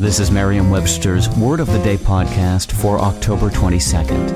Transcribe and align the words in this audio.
This 0.00 0.20
is 0.20 0.30
Merriam 0.30 0.70
Webster's 0.70 1.28
Word 1.28 1.58
of 1.58 1.66
the 1.66 1.82
Day 1.82 1.96
podcast 1.96 2.70
for 2.70 3.00
October 3.00 3.50
22nd. 3.50 4.28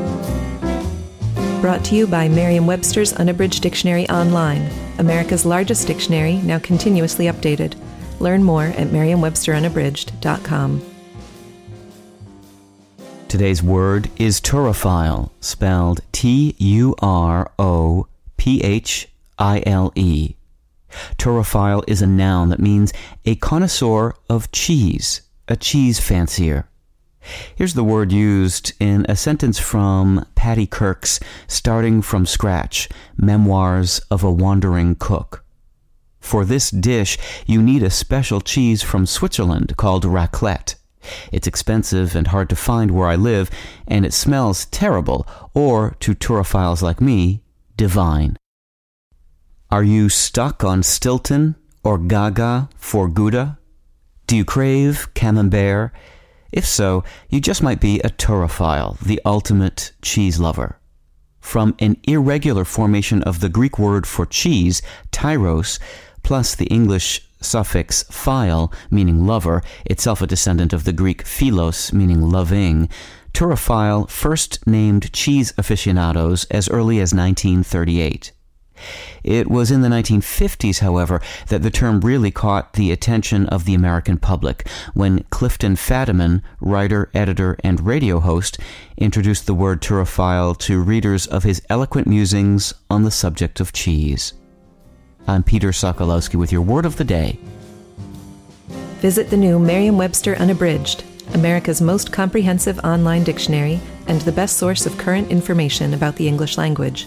Brought 1.61 1.85
to 1.85 1.95
you 1.95 2.09
by 2.09 2.29
Merriam 2.29 2.67
Webster's 2.67 3.13
Unabridged 3.13 3.63
Dictionary 3.63 4.09
Online, 4.09 4.69
America's 4.99 5.47
largest 5.47 5.87
dictionary, 5.87 6.39
now 6.39 6.59
continuously 6.59 7.27
updated. 7.27 7.77
Learn 8.19 8.43
more 8.43 8.65
at 8.65 8.91
merriam-websterunabridged.com. 8.91 10.83
Today's 13.29 13.63
word 13.63 14.11
is 14.17 14.41
turophile, 14.41 15.31
spelled 15.39 16.01
T 16.11 16.57
U 16.59 16.97
R 16.99 17.53
O 17.57 18.09
P 18.37 18.61
H 18.65 19.09
I 19.39 19.63
L 19.65 19.93
E. 19.95 20.35
Turophile 21.19 21.85
is 21.87 22.03
a 22.03 22.07
noun 22.09 22.49
that 22.49 22.59
means 22.59 22.93
a 23.25 23.37
connoisseur 23.37 24.17
of 24.29 24.51
cheese 24.51 25.21
a 25.53 25.57
cheese 25.57 26.01
fancier. 26.01 26.67
Here's 27.57 27.75
the 27.75 27.85
word 27.85 28.11
used 28.11 28.73
in 28.81 29.05
a 29.07 29.15
sentence 29.15 29.59
from 29.59 30.27
Patty 30.35 30.67
Kirk's 30.67 31.21
Starting 31.47 32.01
from 32.01 32.25
Scratch 32.25 32.89
Memoirs 33.19 34.01
of 34.11 34.25
a 34.25 34.31
Wandering 34.31 34.95
Cook. 34.95 35.45
For 36.21 36.47
this 36.47 36.71
dish, 36.71 37.19
you 37.45 37.61
need 37.61 37.83
a 37.83 37.91
special 37.91 38.41
cheese 38.41 38.83
from 38.83 39.05
Switzerland 39.05 39.77
called 39.77 40.05
raclette. 40.05 40.77
It's 41.31 41.47
expensive 41.47 42.17
and 42.17 42.29
hard 42.29 42.49
to 42.49 42.57
find 42.57 42.91
where 42.91 43.09
I 43.09 43.17
live, 43.17 43.51
and 43.87 44.07
it 44.07 44.15
smells 44.15 44.65
terrible, 44.65 45.27
or, 45.53 45.97
to 46.01 46.15
turophiles 46.15 46.81
like 46.81 47.03
me, 47.03 47.43
divine. 47.77 48.39
Are 49.71 49.85
you 49.85 50.09
stuck 50.09 50.65
on 50.65 50.83
Stilton 50.83 51.57
or 51.85 51.99
Gaga 51.99 52.71
for 52.79 53.07
Gouda? 53.07 53.59
Do 54.33 54.39
you 54.39 54.47
crave 54.47 55.13
camembert? 55.13 55.93
If 56.53 56.65
so, 56.65 57.05
you 57.29 57.39
just 57.39 57.63
might 57.63 57.83
be 57.83 58.01
a 58.01 58.09
turophile, 58.09 58.99
the 59.01 59.21
ultimate 59.27 59.93
cheese 60.01 60.41
lover. 60.41 60.79
From 61.43 61.75
an 61.81 61.99
irregular 62.05 62.65
formation 62.65 63.23
of 63.25 63.41
the 63.41 63.51
Greek 63.51 63.79
word 63.79 64.07
for 64.07 64.25
cheese, 64.25 64.81
tyros, 65.11 65.79
plus 66.23 66.55
the 66.55 66.65
English 66.69 67.29
suffix 67.43 68.05
phile, 68.05 68.73
meaning 68.91 69.27
lover, 69.27 69.61
itself 69.85 70.23
a 70.23 70.27
descendant 70.27 70.73
of 70.73 70.85
the 70.85 70.95
Greek 70.95 71.27
philos, 71.27 71.93
meaning 71.93 72.23
loving, 72.23 72.89
turophile 73.35 74.09
first 74.09 74.67
named 74.67 75.13
cheese 75.13 75.53
aficionados 75.59 76.45
as 76.45 76.71
early 76.71 77.01
as 77.01 77.13
1938. 77.13 78.33
It 79.23 79.51
was 79.51 79.71
in 79.71 79.83
the 79.83 79.89
1950s, 79.89 80.81
however, 80.81 81.21
that 81.49 81.63
the 81.63 81.71
term 81.71 82.01
really 82.01 82.31
caught 82.31 82.75
the 82.75 82.91
attention 82.91 83.47
of 83.47 83.65
the 83.65 83.75
American 83.75 84.19
public 84.19 84.69
when 84.95 85.25
Clifton 85.31 85.77
Fadiman, 85.77 86.43
writer, 86.61 87.11
editor, 87.15 87.57
and 87.63 87.87
radio 87.87 88.21
host, 88.21 88.59
introduced 88.97 89.47
the 89.47 89.55
word 89.55 89.81
turophile 89.81 90.57
to 90.59 90.83
readers 90.83 91.27
of 91.27 91.45
his 91.45 91.63
eloquent 91.69 92.07
musings 92.07 92.75
on 92.91 93.03
the 93.03 93.11
subject 93.11 93.61
of 93.61 93.73
cheese. 93.73 94.33
I'm 95.27 95.43
Peter 95.43 95.69
Sokolowski 95.69 96.35
with 96.35 96.51
your 96.51 96.63
word 96.63 96.85
of 96.85 96.97
the 96.97 97.05
day. 97.05 97.39
Visit 99.01 99.31
the 99.31 99.37
new 99.37 99.59
Merriam 99.59 99.97
Webster 99.97 100.35
Unabridged, 100.37 101.05
America's 101.35 101.81
most 101.81 102.13
comprehensive 102.13 102.79
online 102.81 103.25
dictionary 103.25 103.81
and 104.07 104.21
the 104.21 104.33
best 104.33 104.57
source 104.57 104.87
of 104.87 104.99
current 104.99 105.31
information 105.31 105.95
about 105.95 106.17
the 106.17 106.29
English 106.29 106.59
language. 106.59 107.07